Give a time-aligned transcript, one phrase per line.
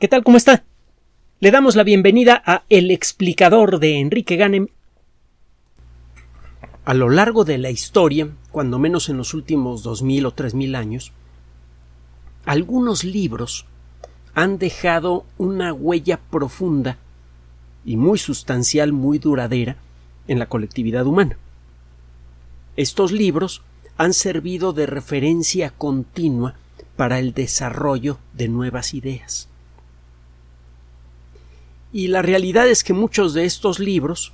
[0.00, 0.24] ¿Qué tal?
[0.24, 0.64] ¿Cómo está?
[1.38, 4.66] Le damos la bienvenida a El explicador de Enrique Ganem.
[6.84, 10.52] A lo largo de la historia, cuando menos en los últimos dos mil o tres
[10.52, 11.12] mil años,
[12.44, 13.66] algunos libros
[14.34, 16.98] han dejado una huella profunda
[17.84, 19.76] y muy sustancial, muy duradera
[20.26, 21.38] en la colectividad humana.
[22.76, 23.62] Estos libros
[23.96, 26.56] han servido de referencia continua
[26.96, 29.48] para el desarrollo de nuevas ideas.
[31.94, 34.32] Y la realidad es que muchos de estos libros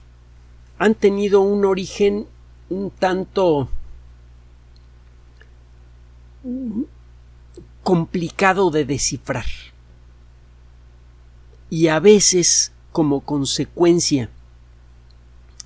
[0.78, 2.26] han tenido un origen
[2.70, 3.68] un tanto
[7.82, 9.44] complicado de descifrar.
[11.68, 14.30] Y a veces, como consecuencia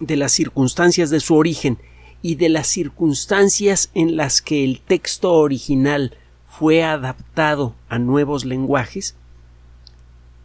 [0.00, 1.78] de las circunstancias de su origen
[2.22, 6.16] y de las circunstancias en las que el texto original
[6.48, 9.14] fue adaptado a nuevos lenguajes,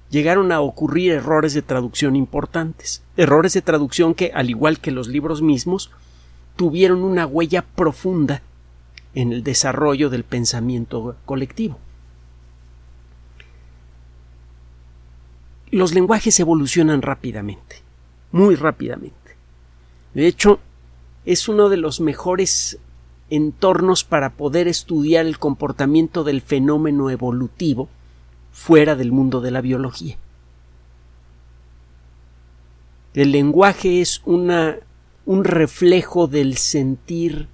[0.09, 5.08] llegaron a ocurrir errores de traducción importantes, errores de traducción que, al igual que los
[5.08, 5.92] libros mismos,
[6.56, 8.42] tuvieron una huella profunda
[9.14, 11.78] en el desarrollo del pensamiento colectivo.
[15.72, 17.78] Los lenguajes evolucionan rápidamente,
[18.31, 19.14] muy rápidamente.
[20.16, 20.59] De hecho,
[21.26, 22.80] es uno de los mejores
[23.30, 27.88] entornos para poder estudiar el comportamiento del fenómeno evolutivo
[28.52, 30.17] fuera del mundo de la biología.
[33.14, 34.78] El lenguaje es una,
[35.25, 37.47] un reflejo del sentir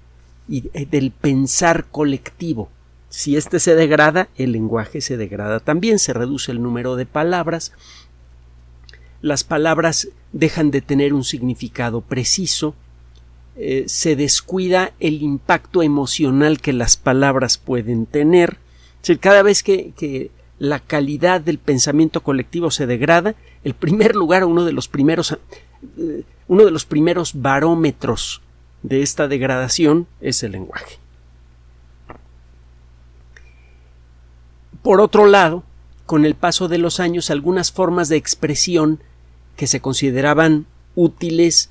[0.48, 2.68] y eh, del pensar colectivo.
[3.08, 7.72] Si éste se degrada, el lenguaje se degrada también, se reduce el número de palabras,
[9.22, 12.74] las palabras dejan de tener un significado preciso,
[13.56, 18.58] eh, se descuida el impacto emocional que las palabras pueden tener.
[19.20, 24.72] cada vez que la calidad del pensamiento colectivo se degrada, el primer lugar, uno de
[24.72, 25.38] los primeros,
[25.98, 28.42] eh, uno de los primeros barómetros
[28.82, 30.98] de esta degradación es el lenguaje.
[34.82, 35.64] Por otro lado,
[36.06, 39.00] con el paso de los años, algunas formas de expresión
[39.56, 41.70] que se consideraban útiles,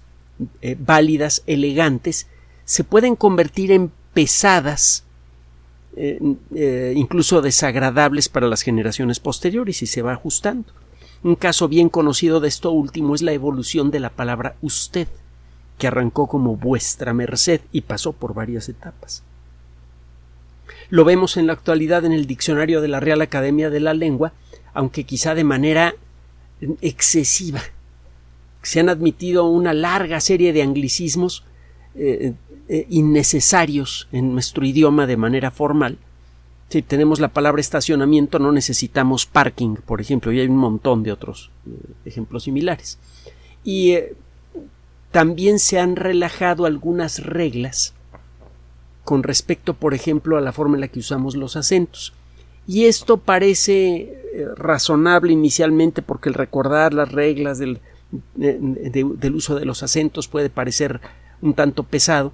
[0.62, 2.28] eh, válidas, elegantes,
[2.66, 5.05] se pueden convertir en pesadas
[5.98, 6.20] eh,
[6.54, 10.66] eh, incluso desagradables para las generaciones posteriores y se va ajustando.
[11.24, 15.08] Un caso bien conocido de esto último es la evolución de la palabra usted,
[15.78, 19.24] que arrancó como vuestra merced y pasó por varias etapas.
[20.90, 24.34] Lo vemos en la actualidad en el diccionario de la Real Academia de la Lengua,
[24.74, 25.96] aunque quizá de manera
[26.82, 27.62] excesiva.
[28.62, 31.44] Se han admitido una larga serie de anglicismos
[31.96, 32.34] eh,
[32.68, 36.00] eh, innecesarios en nuestro idioma de manera formal.
[36.70, 41.12] Si tenemos la palabra estacionamiento no necesitamos parking, por ejemplo, y hay un montón de
[41.12, 42.98] otros eh, ejemplos similares.
[43.64, 44.16] Y eh,
[45.12, 47.94] también se han relajado algunas reglas
[49.04, 52.14] con respecto, por ejemplo, a la forma en la que usamos los acentos.
[52.66, 54.20] Y esto parece
[54.56, 57.80] razonable inicialmente porque el recordar las reglas del,
[58.34, 61.00] del uso de los acentos puede parecer
[61.44, 62.34] un tanto pesado,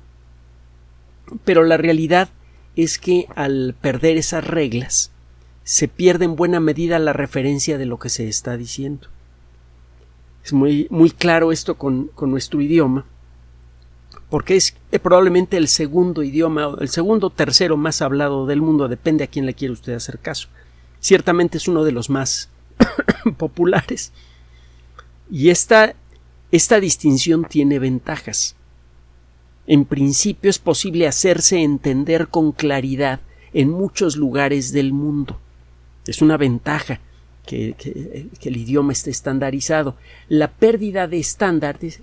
[1.43, 2.29] pero la realidad
[2.75, 5.11] es que al perder esas reglas
[5.63, 9.07] se pierde en buena medida la referencia de lo que se está diciendo.
[10.43, 13.05] Es muy, muy claro esto con, con nuestro idioma,
[14.29, 19.27] porque es probablemente el segundo idioma, el segundo tercero más hablado del mundo, depende a
[19.27, 20.47] quién le quiere usted hacer caso.
[20.99, 22.49] Ciertamente es uno de los más
[23.37, 24.13] populares.
[25.29, 25.95] Y esta,
[26.51, 28.55] esta distinción tiene ventajas.
[29.71, 33.21] En principio es posible hacerse entender con claridad
[33.53, 35.39] en muchos lugares del mundo.
[36.05, 36.99] Es una ventaja
[37.45, 37.77] que,
[38.41, 39.95] el idioma esté estandarizado.
[40.27, 42.01] La pérdida de estándares,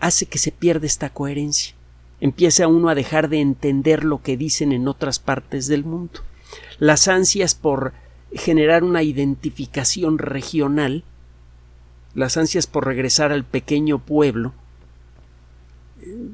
[0.00, 1.74] hace que se pierda esta coherencia.
[2.22, 6.20] Empieza uno a dejar de entender lo que dicen en otras partes del mundo.
[6.78, 7.92] Las ansias por
[8.32, 11.04] generar una identificación regional,
[12.14, 14.54] las ansias por regresar al pequeño pueblo,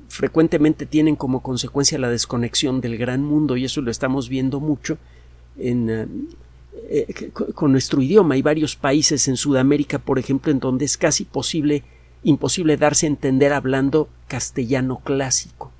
[0.08, 4.98] frecuentemente tienen como consecuencia la desconexión del gran mundo y eso lo estamos viendo mucho
[5.56, 6.06] en, eh,
[7.08, 8.34] eh, con nuestro idioma.
[8.34, 11.84] Hay varios países en Sudamérica, por ejemplo, en donde es casi posible,
[12.22, 15.70] imposible darse a entender hablando castellano clásico.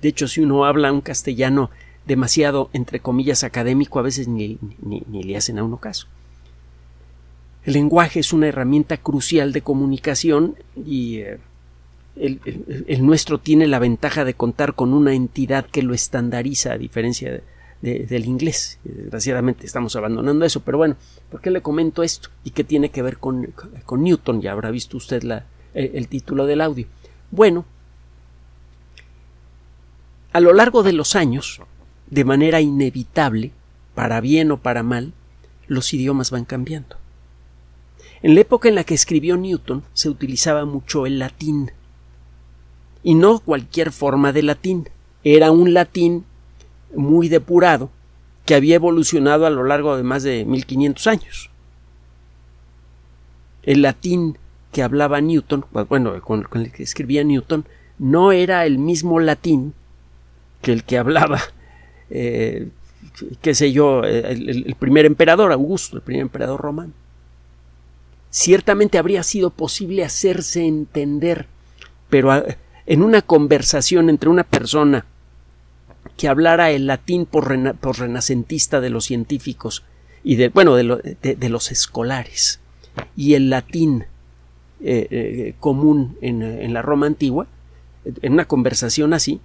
[0.00, 1.70] De hecho, si uno habla un castellano
[2.06, 6.06] demasiado, entre comillas, académico, a veces ni, ni le hacen a uno caso.
[7.64, 10.56] El lenguaje es una herramienta crucial de comunicación
[10.86, 11.38] y eh,
[12.20, 17.42] el, nuestro tiene la ventaja de contar con una entidad que lo estandariza a diferencia
[17.80, 18.78] del inglés.
[18.84, 20.96] Desgraciadamente estamos abandonando eso, pero bueno,
[21.30, 22.30] ¿por qué le comento esto?
[22.44, 23.54] ¿Y qué tiene que ver con,
[23.84, 24.42] con Newton?
[24.42, 26.86] Ya habrá visto usted la, el título del audio.
[27.30, 27.64] Bueno,
[30.32, 31.60] a lo largo de los años,
[32.10, 33.52] de manera inevitable,
[33.94, 35.12] para bien o para mal,
[35.66, 36.96] los idiomas van cambiando.
[38.22, 41.70] En la época en la que escribió Newton se utilizaba mucho el latín.
[43.02, 44.88] Y no cualquier forma de latín.
[45.24, 46.24] Era un latín
[46.94, 47.90] muy depurado
[48.44, 51.50] que había evolucionado a lo largo de más de 1500 años.
[53.62, 54.38] El latín
[54.72, 57.66] que hablaba Newton, bueno, con, el que escribía Newton,
[57.98, 59.74] no era el mismo latín
[60.62, 61.40] que el que hablaba,
[62.10, 62.68] eh,
[63.42, 66.92] qué sé yo, el, primer emperador, Augusto, el primer emperador romano.
[68.30, 71.46] Ciertamente habría sido posible hacerse entender,
[72.08, 72.32] pero
[72.88, 75.04] en una conversación entre una persona
[76.16, 79.84] que hablara el latín por, renacentista de los científicos
[80.24, 82.60] y de, bueno, de, los escolares
[83.14, 84.06] y el latín
[84.80, 87.46] eh, eh, común en, la Roma antigua,
[88.06, 89.42] en una conversación así,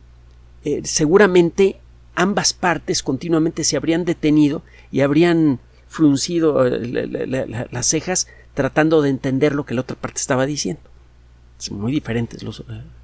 [0.63, 1.81] eh, seguramente
[2.15, 5.59] ambas partes continuamente se habrían detenido y habrían
[5.89, 10.81] fruncido las cejas tratando de entender lo que la otra parte estaba diciendo.
[11.57, 12.63] Son muy diferentes los,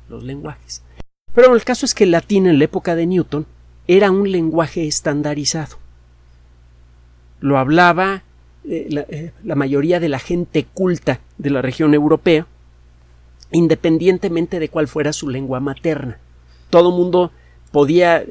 [0.10, 0.84] los lenguajes.
[1.34, 3.46] Pero el caso es que el latín en la época de Newton
[3.88, 5.78] era un lenguaje estandarizado.
[7.40, 8.24] Lo hablaba
[8.66, 12.46] eh, la, mayoría de la gente culta de la región europea,
[13.52, 16.20] independientemente de cuál fuera su lengua materna.
[16.70, 17.32] Todo mundo
[17.72, 18.24] podía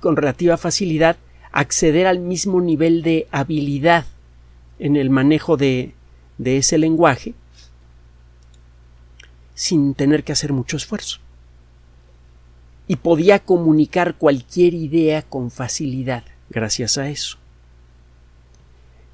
[0.00, 1.16] con relativa facilidad
[1.52, 4.04] acceder al mismo nivel de habilidad
[4.78, 5.94] en el manejo de
[6.38, 7.34] ese lenguaje
[9.56, 11.18] sin tener que hacer mucho esfuerzo.
[12.86, 17.38] Y podía comunicar cualquier idea con facilidad gracias a eso.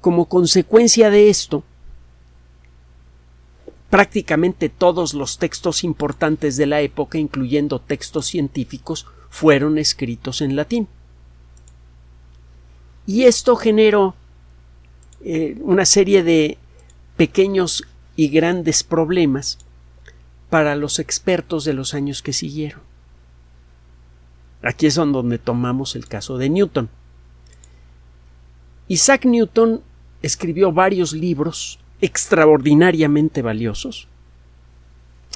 [0.01, 1.63] Como consecuencia de esto,
[3.89, 10.87] prácticamente todos los textos importantes de la época, incluyendo textos científicos, fueron escritos en latín.
[13.07, 14.13] Y esto generó
[15.23, 16.57] eh, una serie de
[17.15, 17.85] pequeños
[18.17, 19.57] y grandes problemas
[20.53, 22.81] para los expertos de los años que siguieron.
[24.61, 26.89] Aquí es donde tomamos el caso de Newton.
[28.87, 29.81] Isaac Newton
[30.21, 34.07] escribió varios libros extraordinariamente valiosos.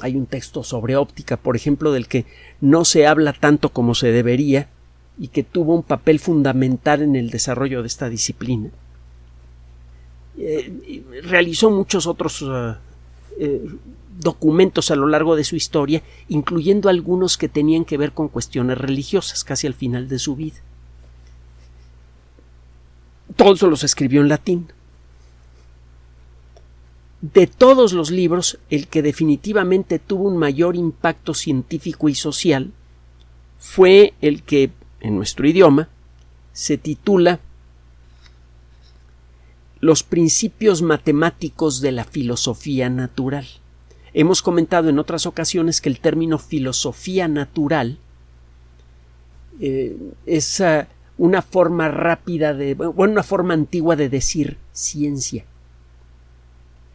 [0.02, 2.28] Hay un texto sobre óptica, por ejemplo, del que
[2.62, 4.70] no se habla tanto como se debería
[5.18, 8.70] y que tuvo un papel fundamental en el desarrollo de esta disciplina.
[10.38, 12.76] Eh, realizó muchos otros uh,
[13.40, 13.68] eh,
[14.20, 18.78] documentos a lo largo de su historia, incluyendo algunos que tenían que ver con cuestiones
[18.78, 20.58] religiosas, casi al final de su vida.
[23.36, 24.72] Todos los escribió en latín.
[27.22, 32.72] De todos los libros, el que definitivamente tuvo un mayor impacto científico y social
[33.60, 34.72] fue el que,
[35.02, 35.90] en nuestro idioma,
[36.54, 37.40] se titula
[39.80, 43.48] Los principios matemáticos de la filosofía natural.
[44.14, 48.00] Hemos comentado en otras ocasiones que el término filosofía natural
[49.60, 50.88] eh, es ah,
[51.18, 55.46] una forma rápida de, bueno, una forma antigua de decir ciencia.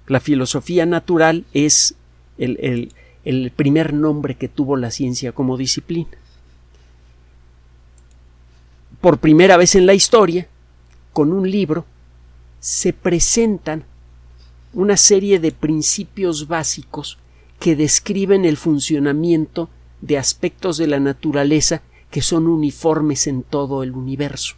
[0.07, 1.95] La filosofía natural es
[2.39, 2.93] el,
[3.25, 6.11] el primer nombre que tuvo la ciencia como disciplina.
[9.01, 10.47] Por primera vez en la historia,
[11.13, 11.85] con un libro,
[12.61, 13.85] se presentan
[14.73, 17.19] una serie de principios básicos
[17.59, 19.69] que describen el funcionamiento
[20.01, 24.57] de aspectos de la naturaleza que son uniformes en todo el universo.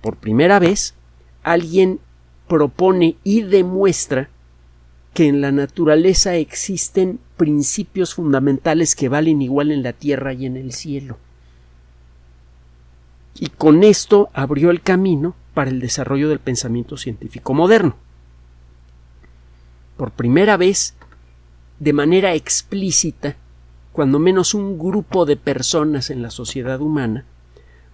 [0.00, 0.94] Por primera vez,
[1.42, 2.00] alguien
[2.48, 4.28] propone y demuestra
[5.14, 10.56] que en la naturaleza existen principios fundamentales que valen igual en la tierra y en
[10.56, 11.18] el cielo.
[13.38, 17.96] Y con esto abrió el camino para el desarrollo del pensamiento científico moderno.
[19.96, 20.94] Por primera vez,
[21.78, 23.36] de manera explícita,
[23.92, 27.24] cuando menos un grupo de personas en la sociedad humana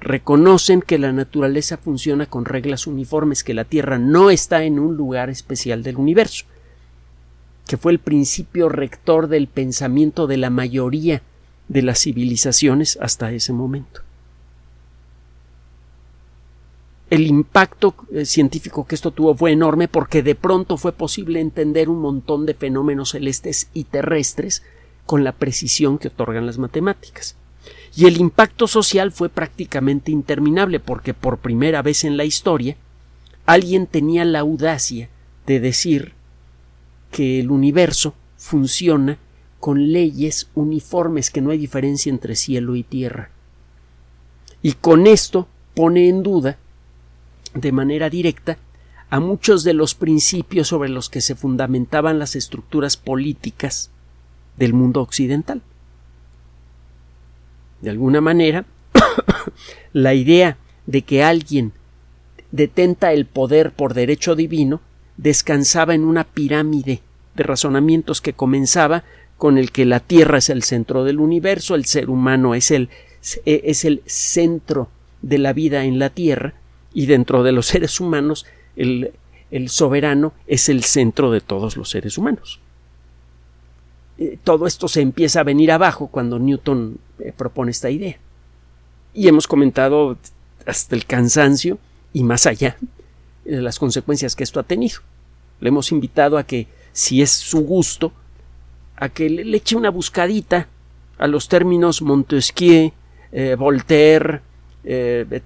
[0.00, 4.97] reconocen que la naturaleza funciona con reglas uniformes, que la Tierra no está en un
[4.97, 6.47] lugar especial del universo,
[7.66, 11.23] que fue el principio rector del pensamiento de la mayoría
[11.69, 14.00] de las civilizaciones hasta ese momento.
[17.11, 21.88] El impacto eh, científico que esto tuvo fue enorme porque de pronto fue posible entender
[21.88, 24.62] un montón de fenómenos celestes y terrestres
[25.07, 27.37] con la precisión que otorgan las matemáticas.
[27.97, 32.76] Y el impacto social fue prácticamente interminable porque por primera vez en la historia
[33.45, 35.09] alguien tenía la audacia
[35.47, 36.12] de decir
[37.11, 39.19] que el universo funciona
[39.59, 43.31] con leyes uniformes, que no hay diferencia entre cielo y tierra.
[44.62, 46.59] Y con esto pone en duda,
[47.54, 48.59] de manera directa,
[49.11, 53.90] a muchos de los principios sobre los que se fundamentaban las estructuras políticas
[54.57, 55.62] del mundo occidental.
[57.80, 58.66] De alguna manera,
[59.92, 61.73] la idea de que alguien
[62.52, 64.80] detenta el poder por derecho divino
[65.16, 67.00] descansaba en una pirámide
[67.35, 69.04] de razonamientos que comenzaba
[69.37, 72.90] con el que la Tierra es el centro del universo, el ser humano es el,
[73.45, 74.88] es el centro
[75.23, 76.54] de la vida en la Tierra,
[76.93, 79.13] y dentro de los seres humanos el,
[79.51, 82.61] el soberano es el centro de todos los seres humanos.
[84.19, 88.19] Eh, todo esto se empieza a venir abajo cuando Newton eh, propone esta idea.
[89.15, 90.19] Y hemos comentado
[90.67, 91.79] hasta el cansancio
[92.13, 92.77] y más allá
[93.45, 95.01] de las consecuencias que esto ha tenido.
[95.59, 98.13] Le hemos invitado a que, si es su gusto,
[98.97, 100.69] a que le, eche una buscadita
[101.19, 102.93] a los términos Montesquieu,
[104.85, 105.43] eh,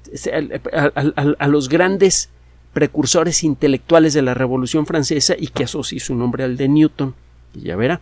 [0.72, 2.30] a, los grandes
[2.72, 7.14] precursores intelectuales de la Revolución Francesa y que asocie su nombre al de Newton.
[7.54, 8.00] Y ya verá.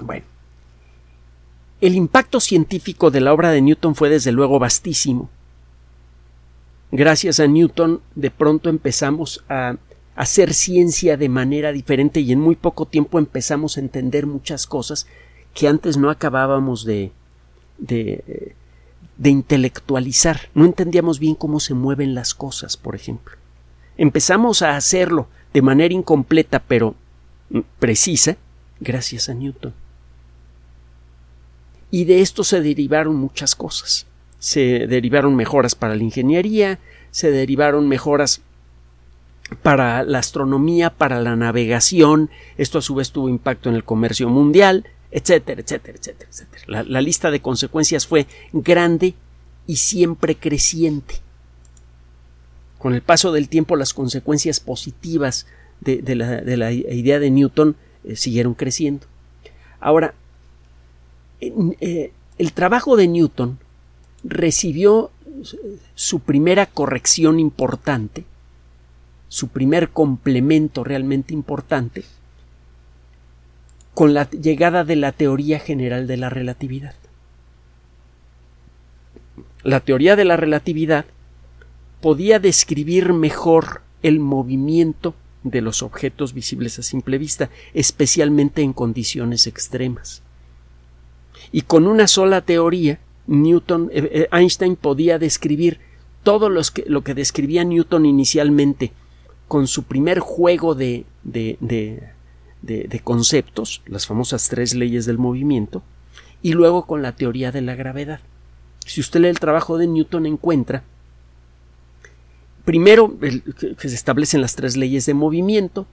[0.00, 0.24] Bueno.
[1.80, 5.30] El impacto científico de la obra de Newton fue desde luego vastísimo.
[6.90, 9.76] Gracias a Newton de pronto empezamos a
[10.16, 15.06] hacer ciencia de manera diferente y en muy poco tiempo empezamos a entender muchas cosas
[15.54, 17.12] que antes no acabábamos de,
[17.78, 18.54] de,
[19.18, 20.48] de intelectualizar.
[20.54, 23.36] No entendíamos bien cómo se mueven las cosas, por ejemplo.
[23.96, 26.94] Empezamos a hacerlo de manera incompleta pero
[27.78, 28.36] precisa
[28.80, 29.74] gracias a Newton.
[31.90, 34.06] Y de esto se derivaron muchas cosas.
[34.38, 36.78] Se derivaron mejoras para la ingeniería,
[37.10, 38.42] se derivaron mejoras
[39.62, 44.28] para la astronomía, para la navegación, esto a su vez tuvo impacto en el comercio
[44.28, 46.82] mundial, etcétera, etcétera, etcétera, etcétera.
[46.84, 49.14] La, lista de consecuencias fue grande
[49.66, 51.16] y siempre creciente.
[52.78, 55.46] Con el paso del tiempo las consecuencias positivas
[55.80, 59.06] de, la, idea de Newton eh, siguieron creciendo.
[59.80, 60.14] Ahora,
[61.40, 63.58] eh, el trabajo de Newton
[64.24, 65.10] recibió
[65.94, 68.24] su primera corrección importante,
[69.28, 72.04] su primer complemento realmente importante,
[73.98, 76.94] con la llegada de la teoría general de la relatividad.
[79.64, 81.04] La teoría de la relatividad
[82.00, 89.48] podía describir mejor el movimiento de los objetos visibles a simple vista, especialmente en condiciones
[89.48, 90.22] extremas.
[91.50, 95.80] Y con una sola teoría, Newton, eh, eh, Einstein podía describir
[96.22, 98.92] todo que, lo que describía Newton inicialmente
[99.48, 102.16] con su primer juego de, de, de,
[103.04, 105.82] conceptos, las famosas tres leyes del movimiento,
[106.42, 108.20] y luego con la teoría de la gravedad.
[108.86, 110.82] Si usted lee el trabajo de Newton encuentra
[112.68, 115.86] primero que se establecen las tres leyes de movimiento,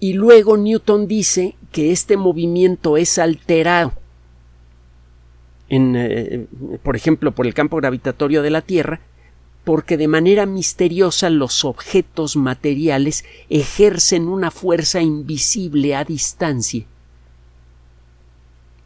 [0.00, 3.92] y luego Newton dice que este movimiento es alterado,
[5.68, 6.46] eh,
[6.82, 9.00] por ejemplo, por el campo gravitatorio de la Tierra,
[9.68, 16.86] porque de manera misteriosa los objetos materiales ejercen una fuerza invisible a distancia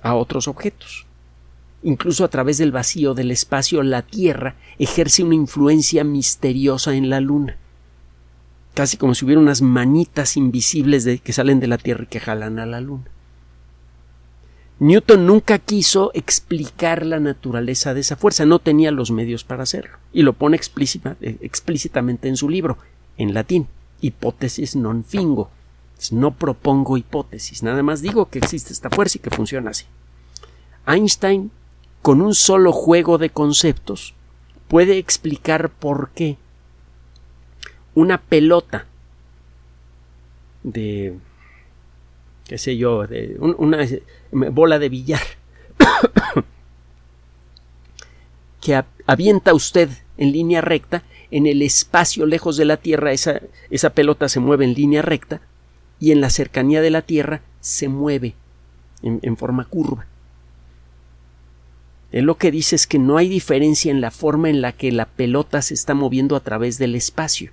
[0.02, 1.06] a otros objetos.
[1.84, 7.20] Incluso a través del vacío del espacio, la Tierra ejerce una influencia misteriosa en la
[7.20, 7.58] Luna
[8.74, 12.18] casi como si hubiera unas manitas invisibles de, que salen de la Tierra y que
[12.18, 13.04] jalan a la Luna.
[14.82, 19.98] Newton nunca quiso explicar la naturaleza de esa fuerza, no tenía los medios para hacerlo,
[20.12, 22.78] y lo pone eh, explícitamente en su libro,
[23.16, 23.68] en latín,
[24.00, 25.54] hipótesis non fingo.
[26.10, 29.86] No propongo hipótesis, nada más digo que existe esta fuerza y que funciona así.
[30.84, 31.52] Einstein,
[32.02, 34.14] con un solo juego de conceptos,
[34.66, 36.38] puede explicar por qué
[37.94, 38.86] una pelota
[40.64, 41.14] de
[42.46, 43.86] qué sé yo, de una
[44.30, 45.22] bola de billar
[48.60, 53.90] que avienta usted en línea recta, en el espacio lejos de la Tierra esa, esa
[53.90, 55.40] pelota se mueve en línea recta
[55.98, 58.34] y en la cercanía de la Tierra se mueve
[59.02, 60.06] en, en forma curva.
[62.12, 64.92] Él lo que dice es que no hay diferencia en la forma en la que
[64.92, 67.50] la pelota se está moviendo a través del espacio.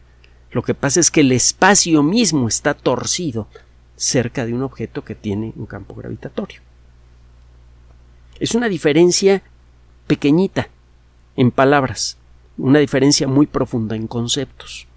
[0.52, 3.48] Lo que pasa es que el espacio mismo está torcido
[4.00, 6.62] cerca de un objeto que tiene un campo gravitatorio.
[8.40, 9.44] Es una diferencia
[10.08, 10.70] pequeñita
[11.36, 12.18] en palabras,
[12.58, 14.88] una diferencia muy profunda en conceptos.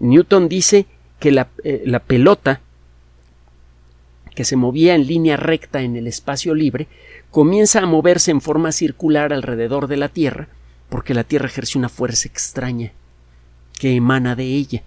[0.00, 0.86] Newton dice
[1.20, 2.60] que la, eh, la pelota
[4.34, 6.88] que se movía en línea recta en el espacio libre
[7.30, 10.48] comienza a moverse en forma circular alrededor de la Tierra
[10.88, 12.92] porque la Tierra ejerce una fuerza extraña
[13.78, 14.82] que emana de ella.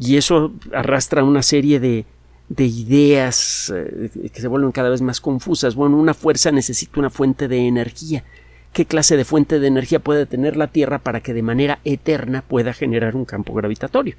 [0.00, 2.06] Y eso arrastra una serie de,
[2.48, 5.74] de ideas eh, que se vuelven cada vez más confusas.
[5.76, 8.24] Bueno, una fuerza necesita una fuente de energía.
[8.72, 12.42] ¿Qué clase de fuente de energía puede tener la Tierra para que de manera eterna
[12.42, 14.16] pueda generar un campo gravitatorio?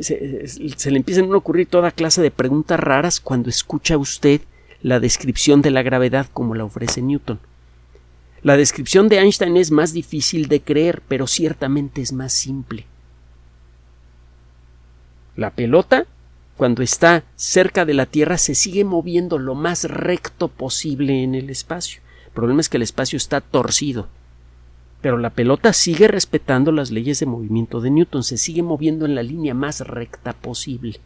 [0.00, 4.40] Se, le empiezan a ocurrir toda clase de preguntas raras cuando escucha usted
[4.82, 7.38] la descripción de la gravedad como la ofrece Newton.
[8.42, 12.86] La descripción de Einstein es más difícil de creer, pero ciertamente es más simple.
[15.38, 16.06] La pelota,
[16.56, 21.48] cuando está cerca de la Tierra, se sigue moviendo lo más recto posible en el
[21.48, 22.00] espacio.
[22.26, 24.08] El problema es que el espacio está torcido.
[25.00, 29.14] Pero la pelota sigue respetando las leyes de movimiento de Newton, se sigue moviendo en
[29.14, 30.98] la línea más recta posible.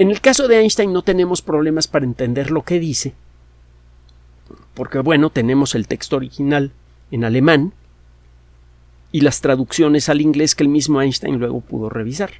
[0.00, 3.14] En el caso de Einstein no tenemos problemas para entender lo que dice,
[4.74, 6.72] porque bueno, tenemos el texto original
[7.12, 7.72] en alemán,
[9.12, 12.30] y las traducciones al inglés que el mismo Einstein luego pudo revisar.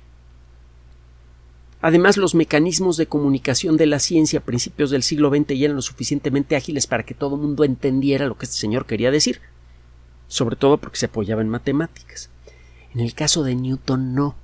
[1.82, 5.76] Además, los mecanismos de comunicación de la ciencia a principios del siglo XX ya eran
[5.76, 9.40] lo suficientemente ágiles para que todo el mundo entendiera lo que este señor quería decir,
[10.28, 12.28] sobre todo porque se apoyaba en matemáticas.
[12.94, 14.34] En el caso de Newton no.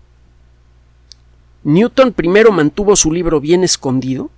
[1.65, 4.31] Newton primero mantuvo su libro bien escondido,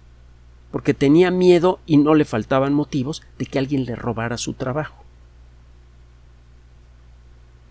[0.73, 5.05] porque tenía miedo y no le faltaban motivos de que alguien le robara su trabajo.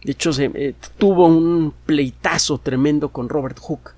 [0.07, 3.91] De hecho, se, eh, tuvo un pleitazo tremendo con Robert Hooke,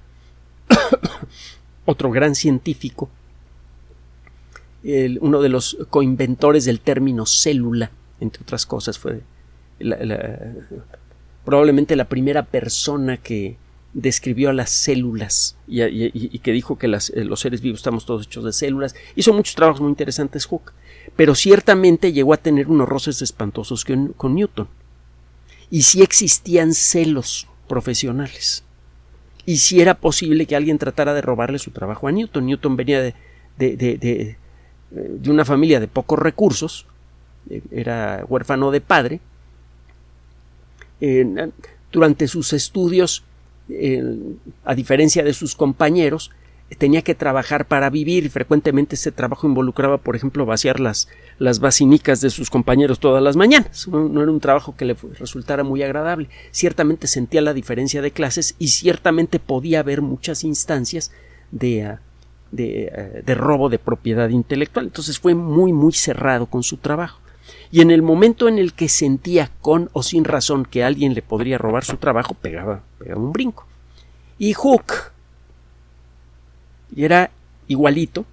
[1.85, 3.11] otro gran científico,
[5.21, 9.21] uno de los coinventores del término célula, entre otras cosas, fue
[11.45, 13.57] probablemente la primera persona que
[13.93, 18.45] describió a las células y, que dijo que eh, los seres vivos estamos todos hechos
[18.45, 18.95] de células.
[19.15, 20.73] Hizo muchos trabajos muy interesantes Hooke,
[21.15, 24.67] pero ciertamente llegó a tener unos roces espantosos con Newton
[25.71, 28.63] y si existían celos profesionales
[29.45, 32.45] y si era posible que alguien tratara de robarle su trabajo a Newton.
[32.45, 33.15] Newton venía de,
[33.57, 34.37] de, de, de,
[34.91, 36.85] de una familia de pocos recursos,
[37.71, 39.19] era huérfano de padre.
[41.91, 43.23] durante sus estudios,
[44.65, 46.31] a diferencia de sus compañeros,
[46.77, 51.07] tenía que trabajar para vivir y frecuentemente ese trabajo involucraba, por ejemplo, vaciar las,
[51.39, 53.87] las basinicas de sus compañeros todas las mañanas.
[53.87, 56.29] No, era un trabajo que le resultara muy agradable.
[56.51, 61.11] Ciertamente sentía la diferencia de clases y ciertamente podía haber muchas instancias
[61.51, 62.01] de, ah,
[62.51, 64.85] de, ah, de robo de propiedad intelectual.
[64.85, 67.19] Entonces fue muy, muy cerrado con su trabajo.
[67.71, 71.23] Y en el momento en el que sentía con o sin razón que alguien le
[71.23, 73.65] podría robar su trabajo, pegaba, pegaba un brinco.
[74.37, 74.93] Y Hook
[76.95, 77.31] y era
[77.67, 78.25] igualito.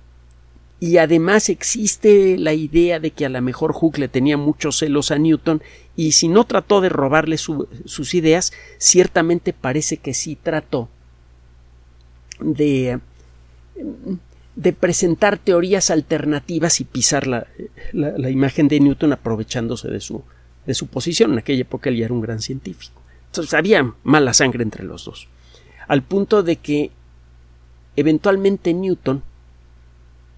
[0.78, 5.10] Y además existe la idea de que a lo mejor Hooke le tenía muchos celos
[5.10, 5.62] a Newton
[5.96, 10.90] y si no trató de robarle sus ideas, ciertamente parece que sí trató
[12.40, 13.00] de,
[14.54, 17.46] de presentar teorías alternativas y pisar la,
[17.92, 20.22] la, imagen de Newton aprovechándose de su,
[20.66, 21.32] de su posición.
[21.32, 23.00] En aquella época él ya era un gran científico.
[23.28, 25.28] Entonces había mala sangre entre los dos.
[25.88, 26.90] Al punto de que
[27.96, 29.22] Eventualmente Newton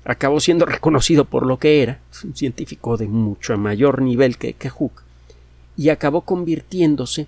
[0.04, 5.02] acabó siendo reconocido por lo que era, un científico de mucho mayor nivel que, Hooke,
[5.76, 7.26] y acabó convirtiéndose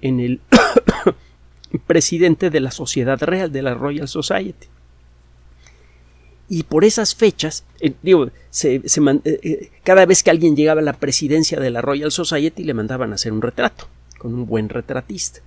[0.00, 0.40] en el
[1.86, 4.68] presidente de la Sociedad Real, de la Royal Society.
[6.48, 10.94] Y por esas fechas, eh, digo, eh, eh, cada vez que alguien llegaba a la
[10.94, 13.88] presidencia de la Royal Society le mandaban a hacer un retrato,
[14.18, 15.40] con un buen retratista.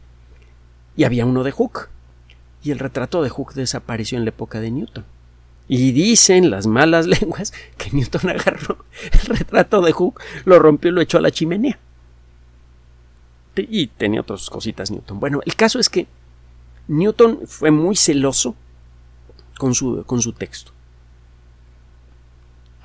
[0.96, 1.90] Y había uno de Hooke
[2.64, 5.06] y el retrato de Hooke desapareció en la época de Newton.
[5.68, 10.94] Y dicen las malas lenguas que Newton agarró el retrato de Hooke, lo rompió y
[10.94, 11.78] lo echó a la chimenea.
[13.56, 15.20] Y tenía otras cositas Newton.
[15.20, 16.08] Bueno, el caso es que
[16.88, 18.56] Newton fue muy celoso
[19.58, 20.72] con su, con su texto.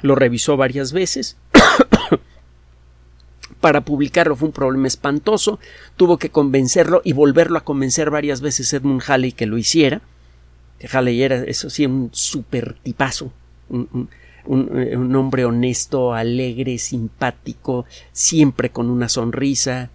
[0.03, 1.37] Lo revisó varias veces
[3.61, 5.59] para publicarlo fue un problema espantoso,
[5.97, 10.01] tuvo que convencerlo y volverlo a convencer varias veces Edmund Halley que lo hiciera.
[10.93, 13.33] Halley era, eso sí, un super tipazo,
[13.69, 14.09] un,
[14.47, 19.91] un, hombre honesto, alegre, simpático, siempre con una sonrisa.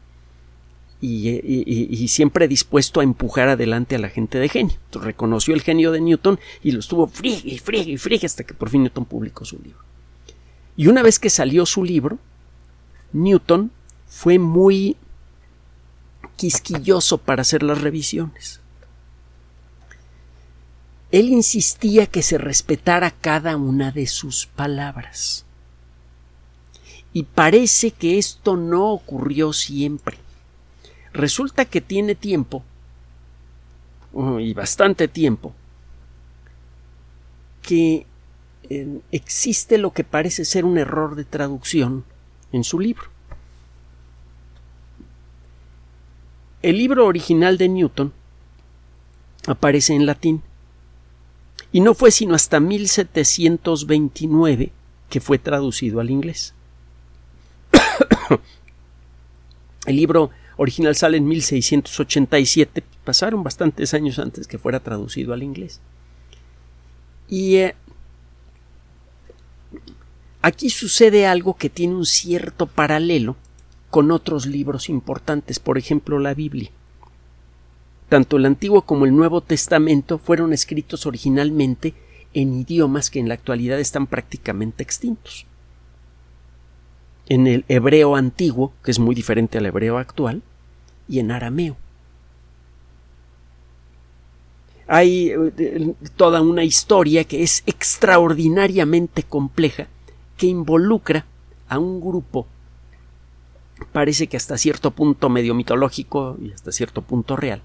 [1.00, 4.78] y, siempre dispuesto a empujar adelante a la gente de genio.
[4.94, 8.54] reconoció el genio de Newton y lo estuvo friegue y friegue y friegue hasta que
[8.54, 9.80] por fin Newton publicó su libro.
[10.76, 12.20] Y una vez que salió su libro,
[13.14, 13.72] Newton
[14.08, 14.98] fue muy
[16.36, 18.60] quisquilloso para hacer las revisiones.
[21.12, 25.46] Él insistía que se respetara cada una de sus palabras.
[27.14, 30.18] Y parece que esto no ocurrió siempre.
[31.14, 32.64] Resulta que tiene tiempo,
[34.14, 35.54] oh, y bastante tiempo,
[37.62, 38.08] que
[38.70, 42.04] eh, existe lo que parece ser un error de traducción
[42.54, 43.10] en su libro.
[46.62, 48.14] El libro original de Newton
[49.48, 50.42] aparece en latín
[51.74, 54.72] y no fue sino hasta 1729
[55.10, 56.54] que fue traducido al inglés.
[59.86, 65.82] El libro original sale en 1687, pasaron bastantes años antes que fuera traducido al inglés.
[67.28, 67.76] Y eh,
[70.44, 73.36] aquí sucede algo que tiene un cierto paralelo
[73.90, 76.70] con otros libros importantes, por ejemplo la Biblia.
[78.10, 81.96] Tanto el Antiguo como el Nuevo Testamento fueron escritos originalmente
[82.34, 85.46] en idiomas que en la actualidad están prácticamente extintos.
[87.28, 90.42] En el hebreo antiguo, que es muy diferente al hebreo actual,
[91.08, 91.78] y en arameo.
[94.88, 99.88] Hay eh, toda una historia que es extraordinariamente compleja,
[100.38, 101.26] que involucra
[101.68, 102.48] a un grupo,
[103.92, 107.62] parece que hasta cierto punto medio mitológico y hasta cierto punto real,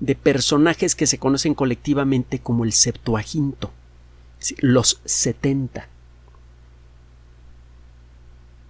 [0.00, 3.70] de personajes que se conocen colectivamente como el Septuaginto,
[4.60, 5.88] los setenta.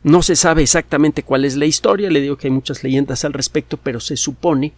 [0.03, 3.33] No se sabe exactamente cuál es la historia, le digo que hay muchas leyendas al
[3.33, 4.73] respecto, pero se supone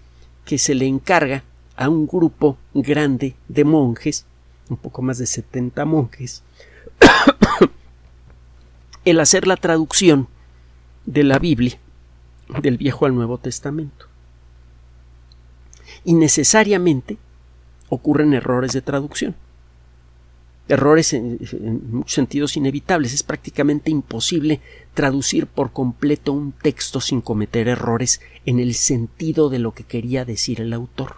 [0.45, 1.45] que se le encarga
[1.77, 4.25] a un grupo grande de monjes,
[4.69, 6.43] un poco más de 70 monjes,
[9.05, 10.29] el hacer la traducción
[11.07, 11.79] de la Biblia
[12.63, 14.07] del Viejo al Nuevo Testamento.
[16.05, 17.19] Y necesariamente
[17.89, 19.35] ocurren errores de traducción
[20.71, 21.39] errores en,
[21.91, 23.13] muchos sentidos inevitables.
[23.13, 24.61] Es prácticamente imposible
[24.95, 30.25] traducir por completo un texto sin cometer errores en el sentido de lo que quería
[30.25, 31.17] decir el autor.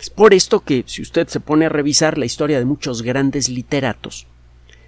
[0.00, 3.48] Es por esto que, si usted se pone a revisar la historia de muchos grandes
[3.48, 4.26] literatos,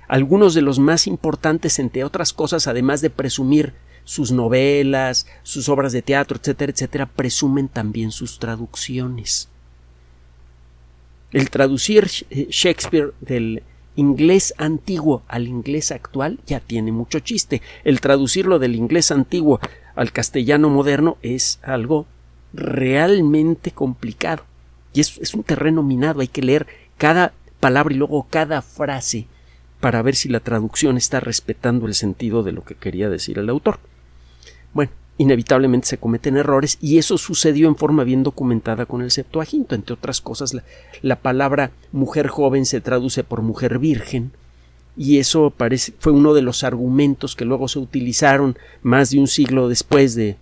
[0.08, 5.92] algunos de los más importantes, entre otras cosas, además de presumir sus novelas, sus obras
[5.92, 9.50] de teatro, etcétera, etcétera, presumen también sus traducciones.
[11.30, 13.62] El traducir Shakespeare del
[13.96, 17.60] inglés antiguo al inglés actual ya tiene mucho chiste.
[17.84, 19.60] El traducirlo del inglés antiguo
[19.94, 22.06] al castellano moderno es algo
[22.54, 24.44] realmente complicado.
[24.94, 26.20] Y es, es, un terreno minado.
[26.22, 26.66] Hay que leer
[26.96, 29.26] cada palabra y luego cada frase
[29.80, 33.48] para ver si la traducción está respetando el sentido de lo que quería decir el
[33.48, 33.78] autor.
[34.72, 39.74] Bueno, inevitablemente se cometen errores y eso sucedió en forma bien documentada con el Septuaginto.
[39.74, 40.56] Entre otras cosas,
[41.02, 44.32] la, palabra mujer joven se traduce por mujer virgen
[44.96, 49.28] y eso parece, fue uno de los argumentos que luego se utilizaron más de un
[49.28, 50.36] siglo después de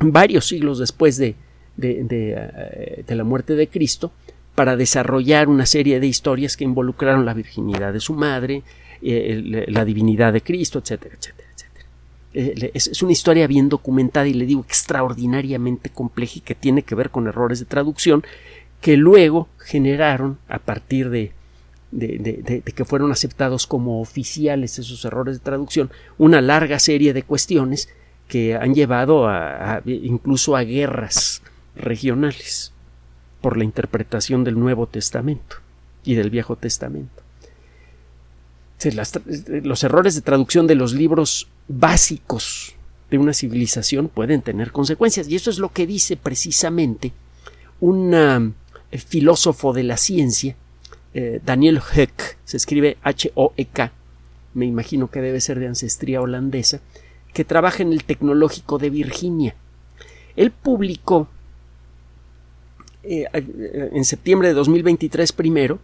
[0.00, 1.36] varios siglos después de,
[1.80, 4.12] eh, la muerte de Cristo
[4.54, 8.62] para desarrollar una serie de historias que involucraron la virginidad de su madre,
[9.02, 11.48] eh, la divinidad de Cristo, etcétera, etcétera.
[12.34, 16.94] Eh, es, una historia bien documentada y le digo extraordinariamente compleja y que tiene que
[16.94, 18.24] ver con errores de traducción
[18.80, 21.32] que luego generaron a partir de,
[21.92, 27.88] de, que fueron aceptados como oficiales esos errores de traducción una larga serie de cuestiones
[28.26, 29.30] que han llevado
[29.86, 31.40] incluso a guerras
[31.76, 32.73] regionales
[33.44, 35.56] por la interpretación del Nuevo Testamento
[36.02, 37.22] y del Viejo Testamento.
[39.62, 42.74] los errores de traducción de los libros básicos
[43.10, 45.28] de una civilización pueden tener consecuencias.
[45.28, 47.12] Y eso es lo que dice precisamente
[47.80, 50.56] un eh, filósofo de la ciencia,
[51.12, 53.92] eh, Daniel Hoek, se escribe H-O-E-K,
[54.54, 56.80] me imagino que debe ser de ancestría holandesa,
[57.34, 59.54] que trabaja en el Tecnológico de Virginia.
[60.34, 61.28] Él publicó
[63.06, 65.78] eh, en septiembre de 2023 primero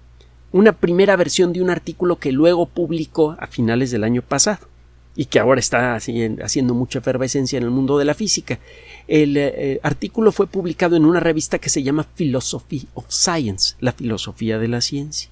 [0.53, 4.67] una primera versión de un artículo que luego publicó a finales del año pasado
[5.15, 8.59] y que ahora está haciendo mucha efervescencia en el mundo de la física.
[9.07, 13.93] El eh, artículo fue publicado en una revista que se llama Philosophy of Science, la
[13.93, 15.31] filosofía de la ciencia.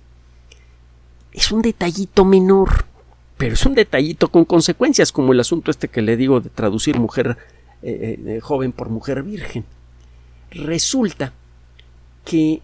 [1.33, 2.87] Es un detallito menor,
[3.37, 6.99] pero es un detallito con consecuencias, como el asunto este que le digo de traducir
[6.99, 7.39] mujer
[7.83, 9.65] eh, joven por mujer virgen.
[10.51, 11.33] Resulta
[12.29, 12.61] que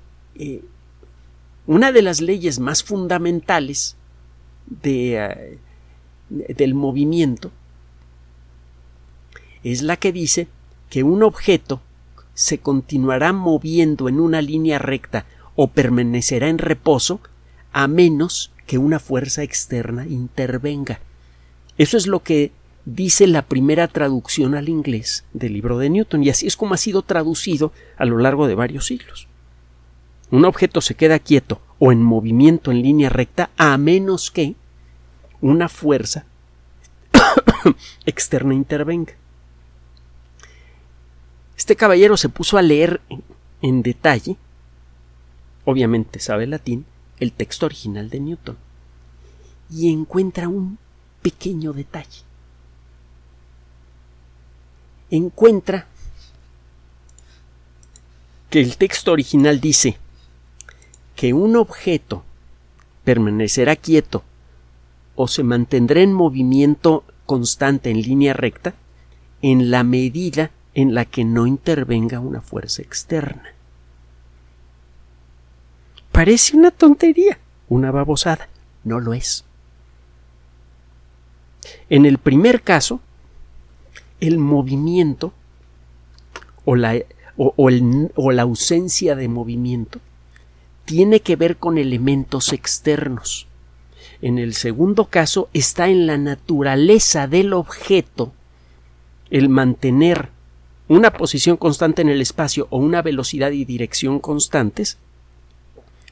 [1.67, 3.97] una de las leyes más fundamentales
[4.67, 5.59] de,
[6.29, 7.51] del movimiento
[9.63, 10.49] es la que dice
[10.91, 11.81] que un objeto
[12.35, 15.25] se continuará moviendo en una línea recta
[15.57, 17.21] o permanecerá en reposo
[17.73, 21.01] a menos que una fuerza externa intervenga.
[21.79, 22.53] Eso es lo que
[22.85, 26.77] dice la primera traducción al inglés del libro de Newton y así es como ha
[26.77, 29.27] sido traducido a lo largo de varios siglos.
[30.35, 34.57] Un objeto se queda quieto o en movimiento en línea recta a menos que
[35.41, 36.27] una fuerza
[38.05, 39.13] externa intervenga.
[41.57, 43.01] Este caballero se puso a leer
[43.63, 44.37] en, detalle,
[45.65, 46.85] obviamente sabe latín,
[47.21, 48.57] el texto original de Newton
[49.71, 50.79] y encuentra un
[51.23, 52.23] pequeño detalle.
[55.13, 55.87] Encuentra
[58.51, 59.97] que el texto original dice
[61.17, 62.25] que un objeto
[63.05, 64.25] permanecerá quieto
[65.15, 68.75] o se mantendrá en movimiento constante en línea recta
[69.43, 73.55] en la medida en la que no intervenga una fuerza externa.
[76.11, 78.49] Parece una tontería, una babosada.
[78.83, 79.45] No lo es.
[81.89, 83.01] En el primer caso,
[84.21, 85.33] el movimiento
[86.65, 86.97] o la,
[87.37, 90.01] o la ausencia de movimiento
[90.85, 93.47] tiene que ver con elementos externos.
[94.21, 98.33] En el segundo caso está en la naturaleza del objeto
[99.31, 100.31] el mantener
[100.89, 104.99] una posición constante en el espacio o una velocidad y dirección constantes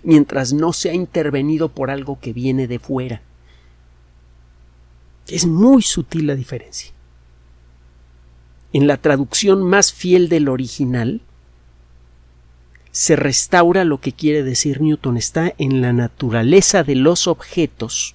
[0.03, 3.23] mientras no se ha intervenido por algo que viene de fuera.
[5.29, 6.93] Es muy sutil la diferencia.
[8.73, 11.21] En la traducción más fiel del original,
[12.93, 15.17] se restaura lo que quiere decir Newton.
[15.17, 18.15] Está en la naturaleza de los objetos,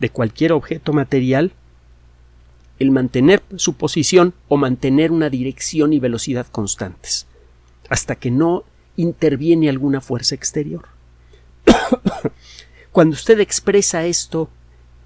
[0.00, 1.52] de cualquier objeto material,
[2.78, 7.26] el mantener su posición o mantener una dirección y velocidad constantes,
[7.90, 8.64] hasta que no
[8.96, 10.88] interviene alguna fuerza exterior.
[12.92, 14.48] Cuando usted expresa esto,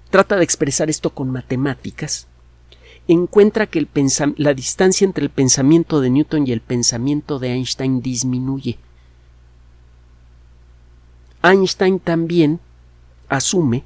[0.09, 2.27] trata de expresar esto con matemáticas,
[3.07, 3.85] encuentra que
[4.37, 8.79] la distancia entre el pensamiento de Newton y el pensamiento de Einstein disminuye.
[11.43, 12.59] Einstein también
[13.29, 13.83] asume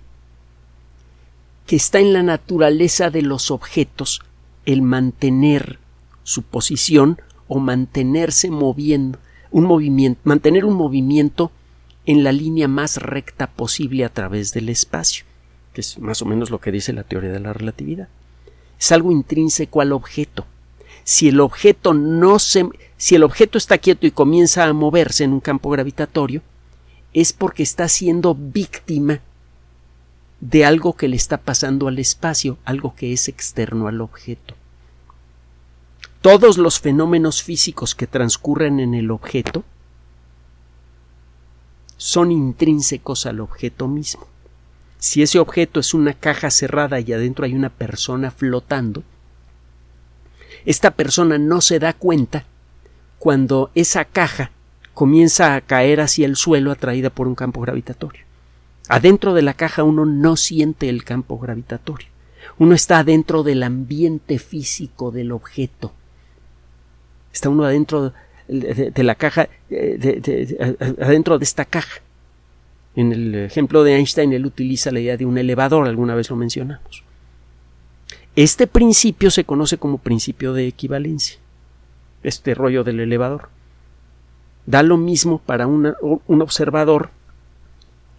[1.66, 4.22] que está en la naturaleza de los objetos
[4.66, 5.80] el mantener
[6.24, 9.20] su posición o mantenerse moviendo,
[9.52, 11.52] un movimiento, mantener un movimiento
[12.06, 15.26] en la línea más recta posible a través del espacio,
[15.74, 18.08] que es más o menos lo que dice la teoría de la relatividad
[18.80, 20.46] es algo intrínseco al objeto.
[21.04, 25.32] Si el objeto no se si el objeto está quieto y comienza a moverse en
[25.32, 26.42] un campo gravitatorio,
[27.14, 29.22] es porque está siendo víctima
[30.42, 34.56] de algo que le está pasando al espacio, algo que es externo al objeto.
[36.22, 39.64] Todos los fenómenos físicos que transcurren en el objeto
[41.96, 44.28] son intrínsecos al objeto mismo.
[45.00, 49.04] Si ese objeto es una caja cerrada y adentro hay una persona flotando,
[50.66, 52.46] esta persona no se da cuenta
[53.18, 54.52] cuando esa caja
[54.94, 58.24] comienza a caer hacia el suelo atraída por un campo gravitatorio.
[58.90, 62.08] Adentro de la caja uno no siente el campo gravitatorio.
[62.58, 65.94] Uno está adentro del ambiente físico del objeto.
[67.32, 68.14] Está uno adentro
[68.48, 69.48] de, la caja,
[71.00, 72.02] adentro de esta caja.
[73.00, 76.36] En el ejemplo de Einstein, él utiliza la idea de un elevador, alguna vez lo
[76.36, 77.06] mencionamos.
[78.36, 81.40] Este principio se conoce como principio de equivalencia,
[82.24, 83.48] este rollo del elevador.
[84.66, 87.12] Da lo mismo para un observador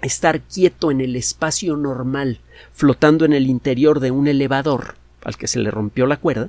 [0.01, 2.41] estar quieto en el espacio normal,
[2.73, 6.49] flotando en el interior de un elevador al que se le rompió la cuerda,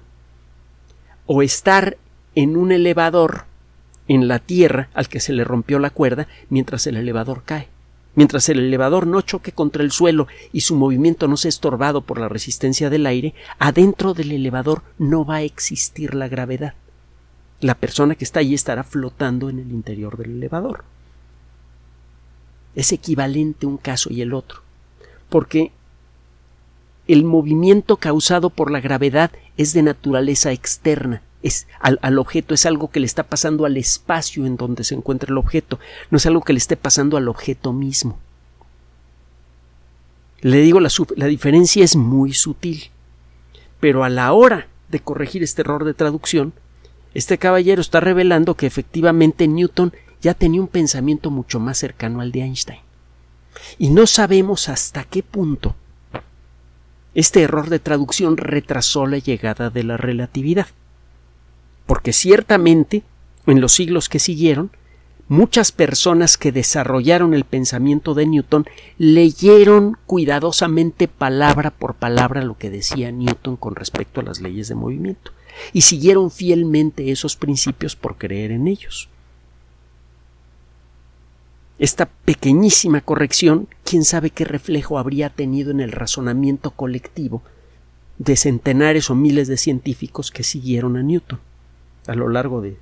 [1.25, 1.97] o estar
[2.35, 3.43] en un elevador
[4.07, 7.67] en la tierra al que se le rompió la cuerda mientras el elevador cae.
[8.13, 12.19] Mientras el elevador no choque contra el suelo y su movimiento no sea estorbado por
[12.19, 16.73] la resistencia del aire, adentro del elevador no va a existir la gravedad.
[17.61, 20.83] La persona que está allí estará flotando en el interior del elevador.
[22.75, 24.61] Es equivalente un caso y el otro,
[25.29, 25.71] porque
[27.07, 32.89] el movimiento causado por la gravedad es de naturaleza externa, es al, objeto, es algo
[32.89, 36.41] que le está pasando al espacio en donde se encuentra el objeto, no es algo
[36.41, 38.19] que le esté pasando al objeto mismo.
[40.41, 42.89] Le digo, la, la diferencia es muy sutil,
[43.79, 46.53] pero a la hora de corregir este error de traducción,
[47.13, 52.31] este caballero está revelando que efectivamente Newton ya tenía un pensamiento mucho más cercano al
[52.31, 52.79] de Einstein.
[53.77, 55.75] Y no sabemos hasta qué punto
[57.13, 60.67] este error de traducción retrasó la llegada de la relatividad.
[61.85, 63.03] Porque ciertamente,
[63.47, 64.71] en los siglos que siguieron,
[65.31, 68.65] muchas personas que desarrollaron el pensamiento de Newton
[68.97, 74.75] leyeron cuidadosamente palabra por palabra lo que decía Newton con respecto a las leyes de
[74.75, 75.31] movimiento
[75.71, 79.07] y siguieron fielmente esos principios por creer en ellos.
[81.79, 87.41] Esta pequeñísima corrección, quién sabe qué reflejo habría tenido en el razonamiento colectivo
[88.17, 91.39] de centenares o miles de científicos que siguieron a Newton
[92.11, 92.77] a lo largo de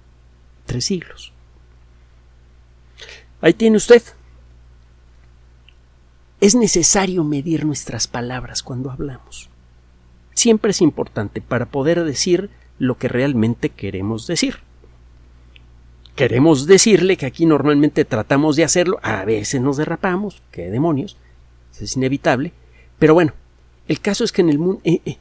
[0.66, 1.34] tres siglos.
[3.42, 4.02] Ahí tiene usted.
[6.42, 9.50] Es necesario medir nuestras palabras cuando hablamos.
[10.34, 14.60] Siempre es importante para poder decir lo que realmente queremos decir
[16.20, 21.16] queremos decirle que aquí normalmente tratamos de hacerlo, a veces nos derrapamos, qué demonios,
[21.80, 22.52] es inevitable,
[23.00, 23.32] pero bueno,
[23.88, 25.18] el caso es que en el mundo, eh, eh,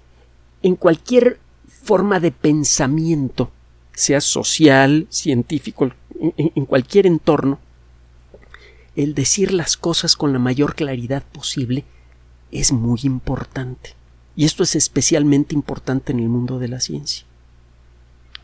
[0.61, 3.53] en cualquier forma de pensamiento,
[3.99, 5.91] sea social, científico,
[6.37, 7.59] en cualquier entorno,
[8.95, 11.85] el decir las cosas con la mayor claridad posible
[12.53, 13.95] es muy importante.
[14.37, 17.25] Y esto es especialmente importante en el mundo de la ciencia.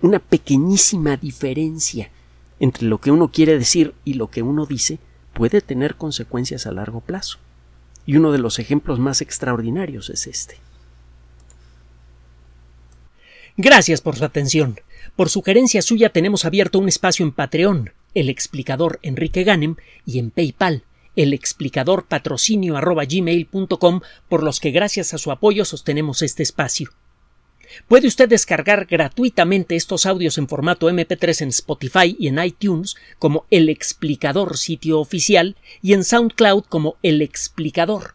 [0.03, 2.11] Una pequeñísima diferencia
[2.59, 4.99] entre lo que uno quiere decir y lo que uno dice
[5.35, 7.39] puede tener consecuencias a largo plazo.
[8.07, 10.57] Y uno de los ejemplos más extraordinarios es este.
[13.57, 14.81] Gracias por su atención.
[15.15, 20.33] Por sugerencia suya tenemos abierto un espacio en Patreon, el explicador Enrique Ganem, y en
[20.33, 20.83] PayPal,
[21.15, 22.75] el explicador patrocinio
[24.29, 26.91] por los que gracias a su apoyo sostenemos este espacio.
[27.87, 33.47] Puede usted descargar gratuitamente estos audios en formato MP3 en Spotify y en iTunes como
[33.51, 38.15] El Explicador sitio oficial y en SoundCloud como El Explicador.